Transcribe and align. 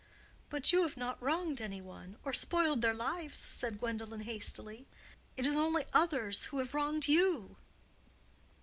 "But 0.49 0.71
you 0.71 0.81
have 0.81 0.97
not 0.97 1.21
wronged 1.21 1.61
any 1.61 1.79
one, 1.79 2.17
or 2.25 2.33
spoiled 2.33 2.81
their 2.81 2.91
lives," 2.95 3.37
said 3.37 3.77
Gwendolen, 3.79 4.21
hastily. 4.21 4.87
"It 5.37 5.45
is 5.45 5.55
only 5.55 5.85
others 5.93 6.45
who 6.45 6.57
have 6.57 6.73
wronged 6.73 7.07
you." 7.07 7.57